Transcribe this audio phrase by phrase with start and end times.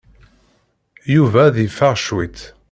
[1.13, 2.39] Yuba ad yeffeɣ cwiṭ.